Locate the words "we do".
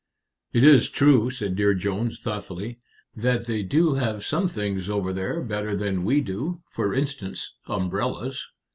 6.05-6.63